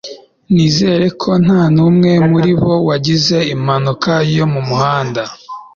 nizere 0.53 1.05
ko 1.21 1.29
nta 1.43 1.61
n'umwe 1.75 2.11
muri 2.29 2.51
bo 2.61 2.73
wagize 2.87 3.37
impanuka 3.55 4.11
yo 4.35 4.45
mu 4.53 4.61
muhanda 4.67 5.21